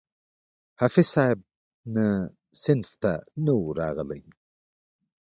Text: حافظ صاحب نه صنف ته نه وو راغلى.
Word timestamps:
حافظ 0.79 1.05
صاحب 1.13 1.39
نه 1.95 2.07
صنف 2.63 2.89
ته 3.01 3.13
نه 3.45 3.51
وو 3.57 3.67
راغلى. 3.79 4.19